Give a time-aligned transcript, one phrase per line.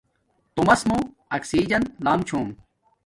[0.55, 1.03] تومس موں
[1.35, 2.47] آکسجن لام چھوم